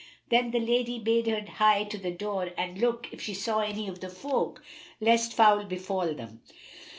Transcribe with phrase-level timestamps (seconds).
[0.29, 3.87] Then the lady bade her hie to the door and look if she saw any
[3.87, 4.63] of the folk,
[4.99, 6.41] lest foul befal them.